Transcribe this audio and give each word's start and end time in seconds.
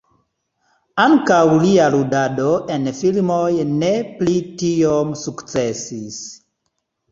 Ankaŭ 1.03 1.41
lia 1.63 1.89
ludado 1.97 2.47
en 2.77 2.89
filmoj 3.03 3.45
ne 3.83 3.93
pli 4.17 4.35
tiom 4.65 5.15
sukcesis. 5.27 6.21